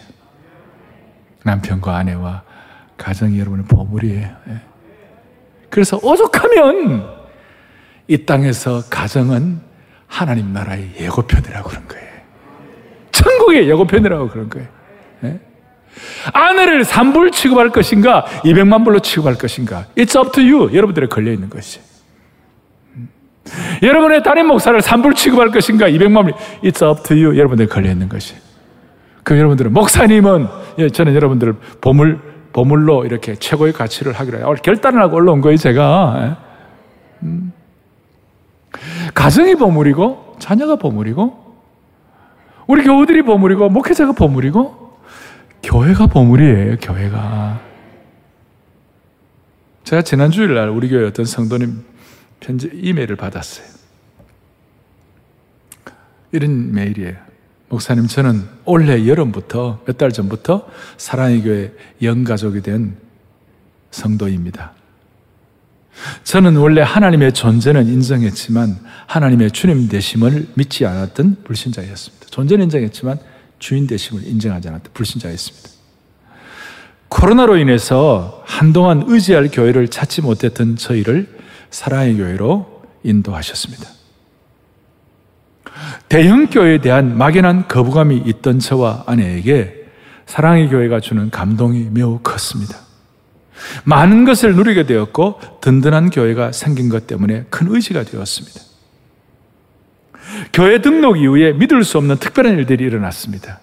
[1.43, 2.43] 남편과 아내와
[2.97, 4.35] 가정이 여러분의 보물이에요.
[4.49, 4.61] 예.
[5.69, 7.15] 그래서 오죽하면
[8.07, 9.61] 이 땅에서 가정은
[10.07, 12.07] 하나님 나라의 예고편이라고 그런 거예요.
[13.11, 14.76] 천국의 예고편이라고 그런 거예요.
[15.97, 16.29] 예?
[16.33, 19.85] 아내를 3불 취급할 것인가, 200만 불로 취급할 것인가.
[19.95, 20.73] It's up to you.
[20.75, 21.79] 여러분들에 걸려 있는 것이.
[22.95, 23.09] 음.
[23.81, 26.33] 여러분의 담임 목사를 3불 취급할 것인가, 200만 불.
[26.63, 27.37] It's up to you.
[27.37, 28.35] 여러분들에 걸려 있는 것이.
[29.23, 30.47] 그 여러분들은, 목사님은,
[30.79, 32.19] 예, 저는 여러분들을 보물,
[32.53, 34.55] 보물로 이렇게 최고의 가치를 하기로 해요.
[34.63, 36.17] 결단을 하고 올라온 거예요, 제가.
[36.21, 36.47] 예.
[37.23, 37.51] 음.
[39.13, 41.45] 가정이 보물이고, 자녀가 보물이고,
[42.67, 44.86] 우리 교우들이 보물이고, 목회자가 보물이고,
[45.63, 47.61] 교회가 보물이에요, 교회가.
[49.83, 51.83] 제가 지난 주일날 우리 교회 어떤 성도님
[52.39, 53.65] 편지 이메일을 받았어요.
[56.31, 57.15] 이런 메일이에요.
[57.69, 60.67] 목사님, 저는 올해 여름부터 몇 달 전부터
[60.97, 62.97] 사랑의 교회 영가족이 된
[63.91, 64.73] 성도입니다.
[66.23, 72.27] 저는 원래 하나님의 존재는 인정했지만 하나님의 주님 되심을 믿지 않았던 불신자였습니다.
[72.27, 73.17] 존재는 인정했지만
[73.59, 75.69] 주인 되심을 인정하지 않았던 불신자였습니다.
[77.09, 81.37] 코로나로 인해서 한동안 의지할 교회를 찾지 못했던 저희를
[81.69, 83.89] 사랑의 교회로 인도하셨습니다.
[86.09, 89.85] 대형 교회에 대한 막연한 거부감이 있던 저와 아내에게
[90.25, 92.77] 사랑의 교회가 주는 감동이 매우 컸습니다.
[93.83, 98.61] 많은 것을 누리게 되었고 든든한 교회가 생긴 것 때문에 큰 의지가 되었습니다.
[100.53, 103.59] 교회 등록 이후에 믿을 수 없는 특별한 일들이 일어났습니다.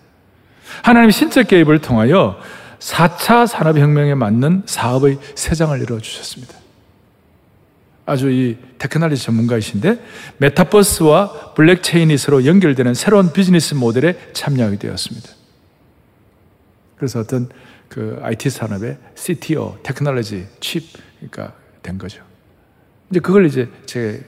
[0.83, 2.39] 하나님 신적 개입을 통하여
[2.79, 6.55] 4차 산업혁명에 맞는 사업의 세장을 열어주셨습니다.
[8.07, 9.99] 아주 이 테크놀로지 전문가이신데
[10.39, 15.31] 메타버스와 블랙체인이 서로 연결되는 새로운 비즈니스 모델에 참여하게 되었습니다.
[16.97, 17.49] 그래서 어떤
[17.89, 20.85] 그 IT 산업의 CTO, 테크놀로지 칩,
[21.17, 22.23] 그러니까 된 거죠.
[23.11, 24.23] 이제 그걸 이제 제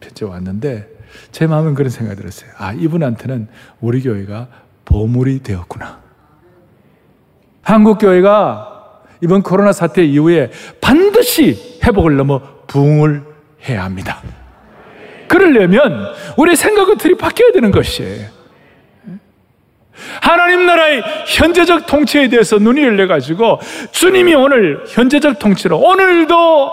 [0.00, 0.88] 편지 왔는데
[1.30, 2.50] 제 마음은 그런 생각이 들었어요.
[2.58, 3.48] 아, 이분한테는
[3.80, 4.48] 우리 교회가
[4.84, 6.00] 보물이 되었구나.
[7.62, 13.22] 한국 교회가 이번 코로나 사태 이후에 반드시 회복을 넘어 부흥을
[13.68, 14.20] 해야 합니다.
[15.28, 18.28] 그러려면 우리 생각의 틀이 바뀌어야 되는 것이에요.
[20.20, 23.60] 하나님 나라의 현재적 통치에 대해서 눈이 열려가지고
[23.92, 26.70] 주님이 오늘 현재적 통치로 오늘도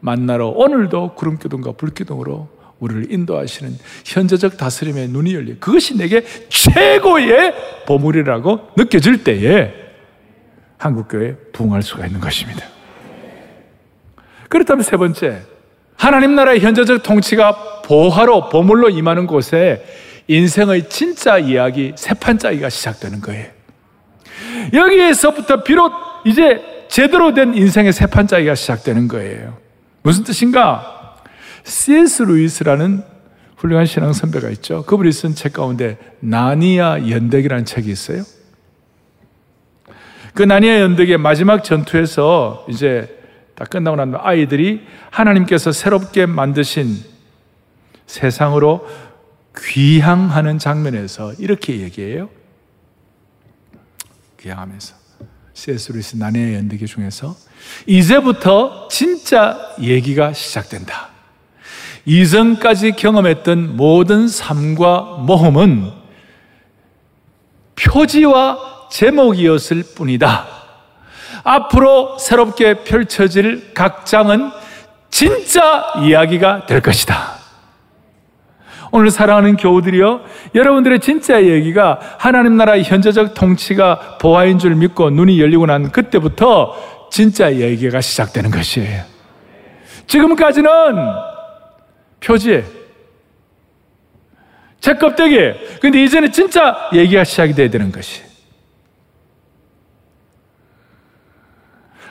[0.00, 2.48] 만나러 오늘도 구름기둥과 불기둥으로
[2.80, 7.54] 우리를 인도하시는 현재적 다스림의 눈이 열려 그것이 내게 최고의
[7.86, 9.72] 보물이라고 느껴질 때에
[10.78, 12.64] 한국교회 부흥할 수가 있는 것입니다.
[14.48, 15.42] 그렇다면 세 번째,
[15.94, 19.84] 하나님 나라의 현재적 통치가 보화로 보물로 임하는 곳에
[20.26, 23.46] 인생의 진짜 이야기 세 판짜기가 시작되는 거예요.
[24.72, 25.92] 여기에서부터 비록
[26.24, 29.58] 이제 제대로 된 인생의 세 판짜기가 시작되는 거예요.
[30.02, 30.99] 무슨 뜻인가?
[31.64, 32.22] C.S.
[32.22, 33.02] 루이스라는
[33.56, 34.84] 훌륭한 신앙 선배가 있죠.
[34.84, 38.22] 그분이 쓴 책 가운데 나니아 연대기라는 책이 있어요.
[40.34, 43.18] 그 나니아 연대기의 마지막 전투에서 이제
[43.54, 46.96] 다 끝나고 난 아이들이 하나님께서 새롭게 만드신
[48.06, 48.86] 세상으로
[49.56, 52.30] 귀향하는 장면에서 이렇게 얘기해요.
[54.40, 54.94] 귀향하면서.
[55.52, 55.92] C.S.
[55.92, 57.36] 루이스 난해의 연대기 중에서
[57.86, 61.09] 이제부터 진짜 얘기가 시작된다.
[62.04, 65.90] 이전까지 경험했던 모든 삶과 모험은
[67.76, 68.58] 표지와
[68.90, 70.46] 제목이었을 뿐이다.
[71.44, 74.50] 앞으로 새롭게 펼쳐질 각 장은
[75.10, 77.40] 진짜 이야기가 될 것이다.
[78.92, 80.20] 오늘 사랑하는 교우들이요.
[80.54, 87.54] 여러분들의 진짜 얘기가 하나님 나라의 현재적 통치가 보아인 줄 믿고 눈이 열리고 난 그때부터 진짜
[87.54, 89.02] 얘기가 시작되는 것이에요.
[90.06, 90.70] 지금까지는
[92.20, 92.64] 표지에
[94.80, 98.22] 책 껍데기에 근데 이제는 진짜 얘기가 시작이 돼야 되는 것이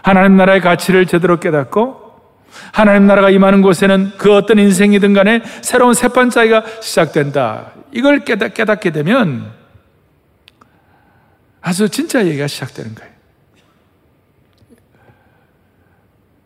[0.02, 2.10] 하나님 나라의 가치를 제대로 깨닫고
[2.72, 7.74] 하나님 나라가 임하는 곳에는 그 어떤 인생이든 간에 새로운 새판짜기가 시작된다.
[7.92, 9.52] 이걸 깨닫, 깨닫게 되면
[11.62, 13.19] 아주 진짜 얘기가 시작되는 거예요.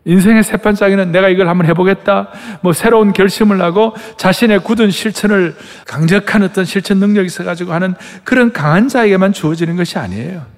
[0.06, 2.28] 인생의 새판짜기는 내가 이걸 한번 해보겠다.
[2.60, 5.54] 뭐 새로운 결심을 하고 자신의 굳은 실천을
[5.86, 10.54] 강력한 어떤 실천 능력이 있어가지고 하는 그런 강한 자에게만 주어지는 것이 아니에요.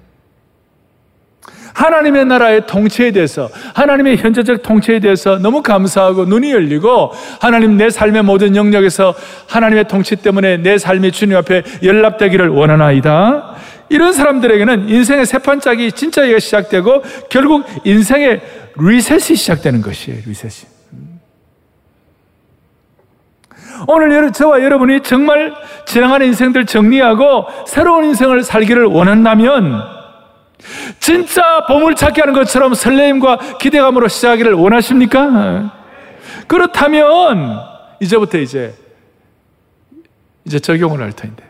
[1.75, 8.23] 하나님의 나라의 통치에 대해서, 하나님의 현재적 통치에 대해서 너무 감사하고 눈이 열리고, 하나님 내 삶의
[8.23, 9.15] 모든 영역에서
[9.47, 13.57] 하나님의 통치 때문에 내 삶이 주님 앞에 연락되기를 원하나이다.
[13.91, 18.41] 이런 사람들에게는 인생의 새판짝이 진짜 이가 시작되고, 결국 인생의
[18.79, 20.77] 리셋이 시작되는 것이에요, 리셋이.
[23.89, 25.55] 오늘 저와 여러분이 정말
[25.87, 29.83] 지나가는 인생들 정리하고 새로운 인생을 살기를 원한다면
[30.99, 35.73] 진짜 보물 찾기 하는 것처럼 설레임과 기대감으로 시작하기를 원하십니까?
[36.47, 37.61] 그렇다면
[38.01, 38.75] 이제부터 이제
[40.45, 41.45] 이제 적용을 할 터인데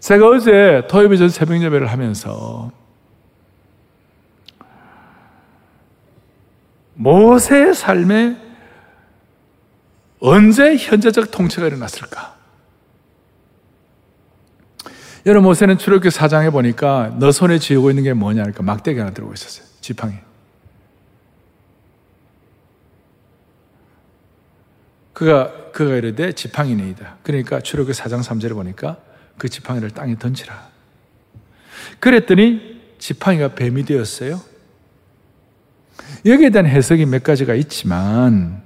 [0.00, 2.70] 제가 어제 토요일 전 새벽 예배를 하면서
[6.94, 8.36] 모세의 삶에
[10.20, 12.36] 언제 현재적 통치가 일어났을까?
[15.24, 19.32] 여러분 모세는 출애굽기 4장에 보니까 너 손에 쥐고 있는 게 뭐냐 하니까 막대기 하나 들고
[19.32, 19.66] 있었어요.
[19.80, 20.14] 지팡이.
[25.12, 27.18] 그가 그가 이르되 지팡이니이다.
[27.22, 28.98] 그러니까 출애굽기 4장 3절에 보니까
[29.38, 30.70] 그 지팡이를 땅에 던지라.
[32.00, 34.40] 그랬더니 지팡이가 뱀이 되었어요.
[36.24, 38.62] 여기에 대한 해석이 몇 가지가 있지만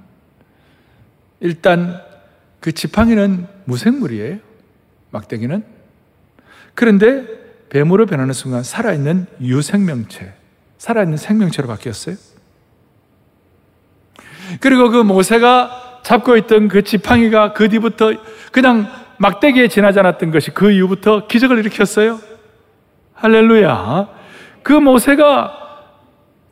[1.39, 2.01] 일단
[2.59, 4.37] 그 지팡이는 무생물이에요.
[5.11, 5.63] 막대기는
[6.73, 7.25] 그런데
[7.69, 10.33] 뱀으로 변하는 순간 살아있는 유생명체,
[10.77, 12.15] 살아있는 생명체로 바뀌었어요.
[14.59, 18.13] 그리고 그 모세가 잡고 있던 그 지팡이가 그 뒤부터
[18.51, 22.19] 그냥 막대기에 지나지 않았던 것이 그 이후부터 기적을 일으켰어요.
[23.13, 24.07] 할렐루야.
[24.63, 25.67] 그 모세가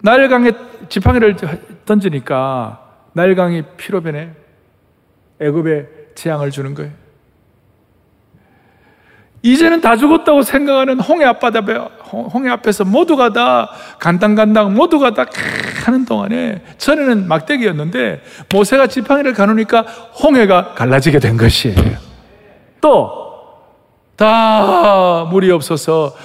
[0.02, 0.52] 나일강에
[0.90, 1.36] 지팡이를
[1.86, 2.82] 던지니까
[3.14, 4.30] 나일강이 피로 변해
[5.40, 6.92] 애굽에 재앙을 주는 거예요.
[9.42, 11.60] 이제는 다 죽었다고 생각하는 홍해 앞바다
[12.12, 13.70] 홍해 앞에서 모두가 다
[14.00, 15.26] 간당간당 모두가 다
[15.86, 21.76] 하는 동안에 전에는 막대기였는데 모세가 지팡이를 가누니까 홍해가 갈라지게 된 것이에요.
[22.82, 23.26] 또
[24.16, 26.16] 다 물이 없어서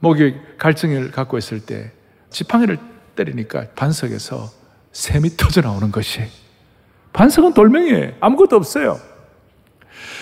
[0.00, 1.90] 목이 갈증을 갖고 있을 때
[2.30, 2.78] 지팡이를
[3.14, 4.50] 때리니까 반석에서
[4.92, 6.22] 샘이 터져 나오는 것이
[7.12, 8.12] 반석은 돌멩이에요.
[8.20, 8.98] 아무것도 없어요.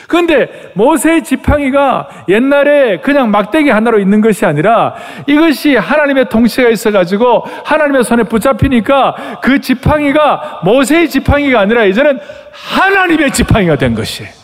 [0.08, 4.96] 그런데 모세의 지팡이가 옛날에 그냥 막대기 하나로 있는 것이 아니라
[5.28, 12.18] 이것이 하나님의 통치가 있어가지고 하나님의 손에 붙잡히니까 그 지팡이가 모세의 지팡이가 아니라 이제는
[12.50, 14.39] 하나님의 지팡이가 된 것이에요.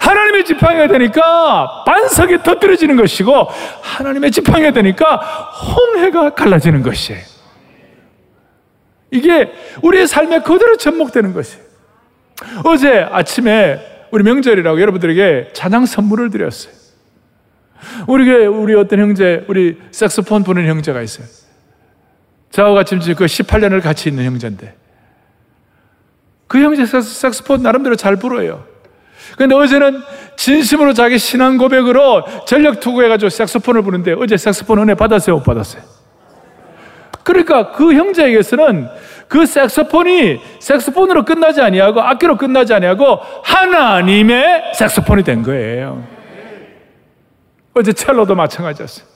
[0.00, 3.48] 하나님의 지팡이가 되니까 반석이 터뜨려지는 것이고
[3.82, 7.20] 하나님의 지팡이가 되니까 홍해가 갈라지는 것이에요.
[9.10, 11.64] 이게 우리의 삶에 그대로 접목되는 것이에요.
[12.64, 16.72] 어제 아침에 우리 명절이라고 여러분들에게 찬양 선물을 드렸어요.
[18.06, 21.26] 우리 우리 어떤 형제, 우리 색소폰 부는 형제가 있어요.
[22.50, 24.74] 저하고 같이 그 18년을 같이 있는 형제인데
[26.46, 28.64] 그 형제 색소폰 나름대로 잘 불어요.
[29.36, 30.02] 근데 어제는
[30.36, 35.36] 진심으로 자기 신앙 고백으로 전력 투구해가지고 색소폰을 부는데 어제 색소폰 은혜 받았어요?
[35.36, 35.82] 못 받았어요?
[37.22, 38.88] 그러니까 그 형제에게서는
[39.28, 46.06] 그 색소폰이 색소폰으로 끝나지 아니하고 악기로 끝나지 아니하고 하나님의 색소폰이 된 거예요.
[47.74, 49.06] 어제 첼로도 마찬가지였어요.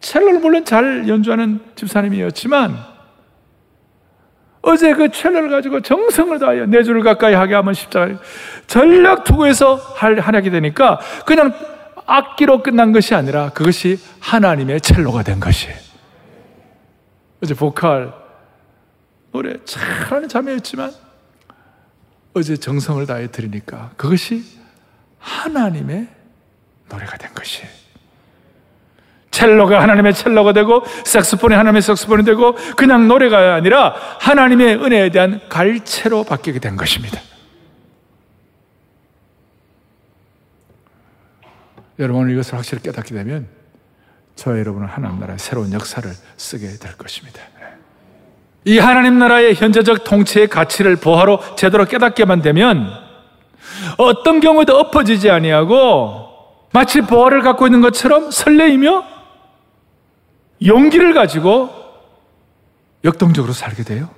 [0.00, 2.95] 첼로를 물론 잘 연주하는 집사님이었지만
[4.68, 8.18] 어제 그 첼로를 가지고 정성을 다하여 내 주를 가까이 하게 하면 십자가
[8.66, 11.54] 전력 투구해서 하게 되니까 그냥
[12.04, 15.76] 악기로 끝난 것이 아니라 그것이 하나님의 첼로가 된 것이에요.
[17.40, 18.12] 어제 보컬
[19.30, 20.90] 노래 잘하는 자매였지만
[22.34, 24.42] 어제 정성을 다해 드리니까 그것이
[25.20, 26.08] 하나님의
[26.88, 27.68] 노래가 된 것이에요.
[29.36, 36.24] 첼로가 하나님의 첼로가 되고 색스폰이 하나님의 색스폰이 되고 그냥 노래가 아니라 하나님의 은혜에 대한 갈채로
[36.24, 37.20] 바뀌게 된 것입니다.
[41.98, 43.46] 여러분 이것을 확실히 깨닫게 되면
[44.36, 47.40] 저와 여러분은 하나님 나라의 새로운 역사를 쓰게 될 것입니다.
[48.64, 52.90] 이 하나님 나라의 현재적 통치의 가치를 보화로 제대로 깨닫게만 되면
[53.98, 56.26] 어떤 경우에도 엎어지지 아니하고
[56.72, 59.15] 마치 보화를 갖고 있는 것처럼 설레이며
[60.64, 61.70] 용기를 가지고
[63.04, 64.10] 역동적으로 살게 돼요.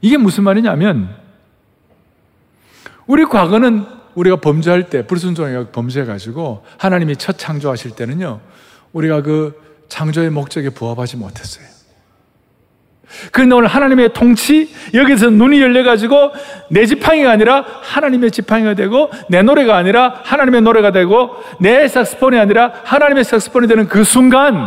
[0.00, 1.14] 이게 무슨 말이냐면
[3.06, 8.40] 우리 과거는 우리가 범죄할 때 불순종해 범죄해가지고 하나님이 첫 창조하실 때는요
[8.92, 11.72] 우리가 그 창조의 목적에 부합하지 못했어요.
[13.30, 16.32] 그런데 오늘 하나님의 통치, 여기서 눈이 열려가지고
[16.70, 22.72] 내 지팡이가 아니라 하나님의 지팡이가 되고 내 노래가 아니라 하나님의 노래가 되고 내 색스폰이 아니라
[22.84, 24.66] 하나님의 색스폰이 되는 그 순간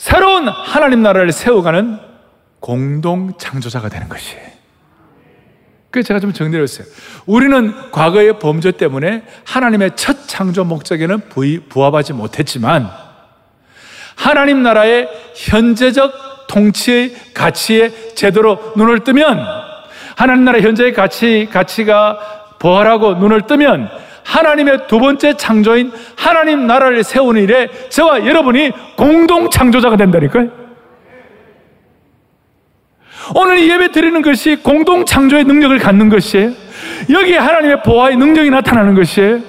[0.00, 1.98] 새로운 하나님 나라를 세워가는
[2.58, 4.40] 공동 창조자가 되는 것이에요.
[5.90, 6.86] 그래서 제가 좀 정리를 했어요.
[7.26, 11.28] 우리는 과거의 범죄 때문에 하나님의 첫 창조 목적에는
[11.68, 12.88] 부합하지 못했지만
[14.16, 19.38] 하나님 나라의 현재적 통치의 가치에 제대로 눈을 뜨면
[20.16, 22.18] 하나님 나라 현재의 가치, 가치가
[22.58, 23.90] 부활하고 눈을 뜨면
[24.30, 30.48] 하나님의 두 번째 창조인 하나님 나라를 세우는 일에 저와 여러분이 공동 창조자가 된다니까요.
[33.34, 36.52] 오늘 이 예배 드리는 것이 공동 창조의 능력을 갖는 것이에요.
[37.10, 39.40] 여기 하나님의 보화의 능력이 나타나는 것이에요.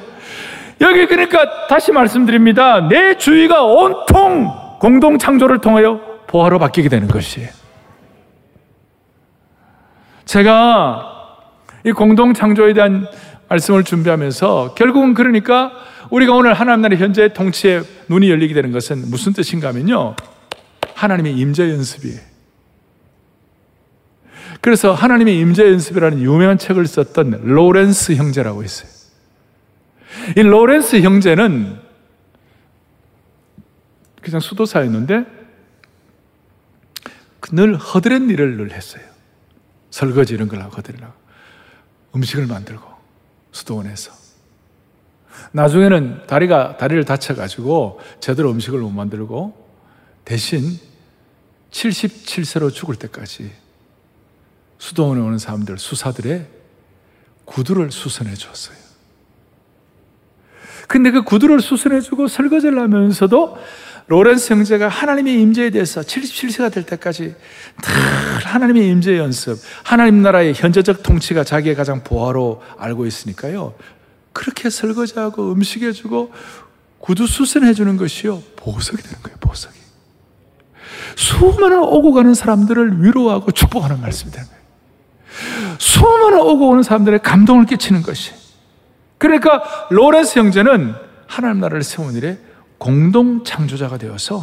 [0.82, 2.88] 여기 그러니까 다시 말씀드립니다.
[2.88, 7.50] 내 주위가 온통 공동 창조를 통하여 보화로 바뀌게 되는 것이에요.
[10.26, 11.08] 제가
[11.86, 13.08] 이 공동 창조에 대한
[13.52, 15.74] 말씀을 준비하면서 결국은 그러니까
[16.10, 20.16] 우리가 오늘 하나님 나라의 현재 통치에 눈이 열리게 되는 것은 무슨 뜻인가 하면요.
[20.96, 22.20] 하나님의 임재 연습이에요.
[24.62, 28.90] 그래서 하나님의 임재 연습이라는 유명한 책을 썼던 로렌스 형제라고 있어요.
[30.38, 31.80] 이 로렌스 형제는
[34.22, 35.26] 그냥 수도사였는데
[37.54, 39.04] 늘 허드렛 일을 늘 했어요.
[39.90, 41.14] 설거지 이런 걸 하고 허드렛 하고
[42.16, 42.91] 음식을 만들고
[43.52, 44.12] 수도원에서
[45.52, 49.70] 나중에는 다리가 다리를 다쳐가지고 제대로 음식을 못 만들고
[50.24, 50.80] 대신
[51.72, 53.52] 77세로 죽을 때까지
[54.78, 56.48] 수도원에 오는 사람들 수사들의
[57.46, 58.78] 구두를 수선해 줬어요.
[60.88, 63.58] 근데 그 구두를 수선해 주고 설거지를 하면서도
[64.08, 67.24] 로렌스 형제가 하나님의 임재에 대해서 77세가 될 때까지
[67.82, 73.74] 늘 하나님의 임재 연습, 하나님 나라의 현재적 통치가 자기의 가장 보화로 알고 있으니까요.
[74.34, 76.32] 그렇게 설거지하고 음식해 주고
[77.00, 78.42] 구두 수선해 주는 것이요.
[78.58, 79.76] 보석이 되는 거예요, 보석이.
[81.16, 84.62] 수많은 오고 가는 사람들을 위로하고 축복하는 말씀이 되는 거예요.
[85.78, 88.34] 수많은 오고 오는 사람들의 감동을 끼치는 것이.
[89.18, 90.94] 그러니까 로렌스 형제는
[91.28, 92.40] 하나님 나라를 세운 일에
[92.82, 94.42] 공동 창조자가 되어서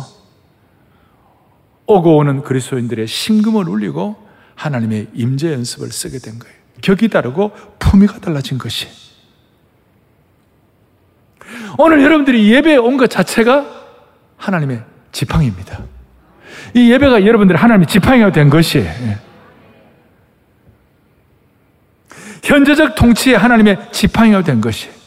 [1.87, 4.15] 오고 오는 그리스도인들의 심금을 울리고
[4.55, 6.55] 하나님의 임재 연습을 쓰게 된 거예요.
[6.81, 8.87] 격이 다르고 품위가 달라진 것이.
[11.79, 13.67] 오늘 여러분들이 예배에 온 것 자체가
[14.37, 15.83] 하나님의 지팡이입니다.
[16.75, 18.87] 이 예배가 여러분들의 하나님의 지팡이가 된 것이에요.
[18.87, 19.19] 예.
[22.45, 24.98] 현재적 통치에 하나님의 지팡이가 된 것이.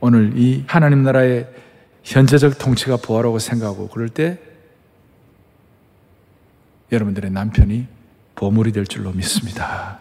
[0.00, 1.48] 오늘 이 하나님 나라의
[2.04, 4.38] 현재적 통치가 보아라고 생각하고 그럴 때
[6.90, 7.86] 여러분들의 남편이
[8.34, 9.98] 보물이 될 줄로 믿습니다.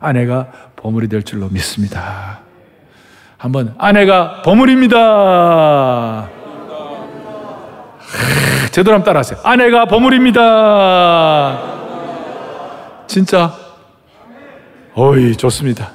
[0.00, 2.40] 아내가 보물이 될 줄로 믿습니다.
[3.38, 6.28] 한번 아내가 보물입니다.
[8.70, 9.40] 제대로 한번 따라하세요.
[9.44, 11.62] 아내가 보물입니다.
[13.06, 13.54] 진짜?
[14.94, 15.92] 어이, 좋습니다.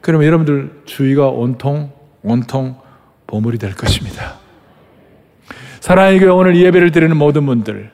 [0.00, 1.90] 그러면 여러분들 주위가 온통,
[2.22, 2.76] 온통
[3.26, 4.34] 보물이 될 것입니다.
[5.80, 7.90] 사랑의 교회 오늘 예배를 드리는 모든 분들,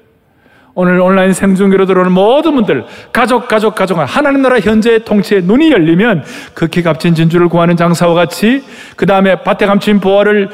[0.75, 6.25] 오늘 온라인 생중계로 들어오는 모든 분들, 가족, 가족, 가족, 하나님 나라 현재의 통치에 눈이 열리면
[6.55, 8.63] 극히 값진 진주를 구하는 장사와 같이,
[8.97, 10.51] 그 다음에 밭에 감춘 보화를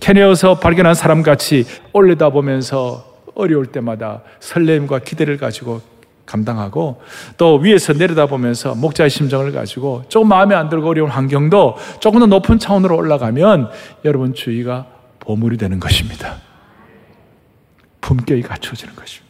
[0.00, 5.82] 캐내어서 발견한 사람 같이 올려다 보면서 어려울 때마다 설렘과 기대를 가지고
[6.26, 7.00] 감당하고
[7.36, 12.26] 또 위에서 내려다 보면서 목자의 심정을 가지고 조금 마음에 안 들고 어려운 환경도 조금 더
[12.26, 13.70] 높은 차원으로 올라가면
[14.04, 14.86] 여러분 주의가
[15.20, 16.36] 보물이 되는 것입니다.
[18.00, 19.26] 품격이 갖춰지는 것입니다.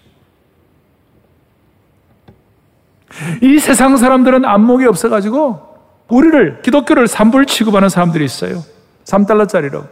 [3.42, 5.60] 이 세상 사람들은 안목이 없어가지고
[6.08, 8.62] 우리를 기독교를 산불 취급하는 사람들이 있어요.
[9.04, 9.86] 3달러짜리로.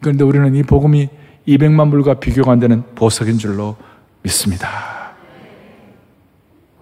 [0.00, 1.08] 그런데 우리는 이 복음이
[1.46, 3.76] 200만 불과 비교가 안 되는 보석인 줄로
[4.22, 4.97] 믿습니다.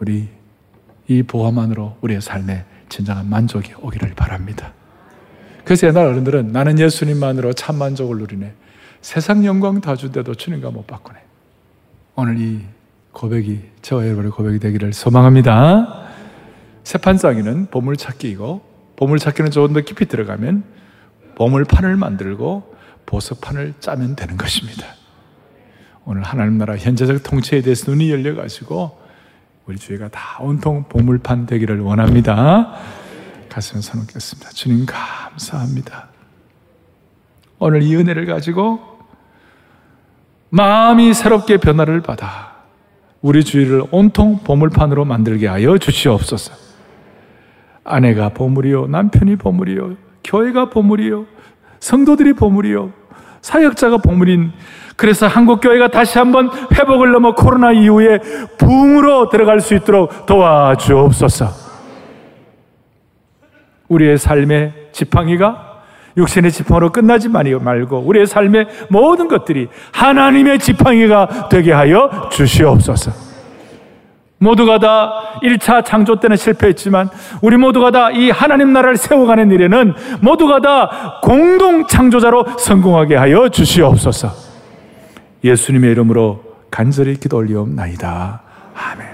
[0.01, 0.29] 우리
[1.09, 4.73] 이 보화만으로 우리의 삶에 진정한 만족이 오기를 바랍니다.
[5.65, 8.55] 그래서 옛날 어른들은 나는 예수님만으로 참 만족을 누리네.
[9.01, 11.19] 세상 영광 다 준데도 주님과 못 바꾸네.
[12.15, 12.61] 오늘 이
[13.13, 16.07] 고백이 저와 여러분의 고백이 되기를 소망합니다.
[16.85, 18.63] 세판상에는 보물찾기이고
[18.97, 20.65] 보물찾기는 조금 더 깊이 들어가면
[21.35, 22.75] 보물판을 만들고
[23.07, 24.87] 보석판을 짜면 되는 것입니다.
[26.05, 29.06] 오늘 하나님 나라 현재적 통치에 대해서 눈이 열려가지고
[29.67, 32.73] 우리 주위가 다 온통 보물판 되기를 원합니다.
[33.49, 34.51] 가슴 서놓겠습니다.
[34.51, 36.09] 주님 감사합니다.
[37.59, 38.79] 오늘 이 은혜를 가지고
[40.51, 42.55] 마음이 새롭게 변화를 받아
[43.23, 46.53] 우리 주위를 온통 보물판으로 만들게 하여 주시옵소서.
[47.83, 51.27] 아내가 보물이요, 남편이 보물이요, 교회가 보물이요,
[51.81, 52.93] 성도들이 보물이요.
[53.43, 54.53] 사역자가 보물인
[54.97, 58.19] 그래서 한국 교회가 다시 한번 회복을 넘어 코로나 이후에
[58.59, 61.67] 붕으로 들어갈 수 있도록 도와주옵소서.
[63.89, 65.75] 우리의 삶의 지팡이가
[66.17, 73.13] 육신의 지팡이로 끝나지 말고 우리의 삶의 모든 것들이 하나님의 지팡이가 되게 하여 주시옵소서.
[74.39, 77.09] 모두가 다 1차 창조 때는 실패했지만
[77.43, 84.46] 우리 모두가 다 이 하나님 나라를 세워가는 일에는 모두가 다 공동 창조자로 성공하게 하여 주시옵소서.
[85.45, 88.43] 예수님의 이름으로 간절히 기도 올리옵나이다.
[88.75, 89.06] 아멘.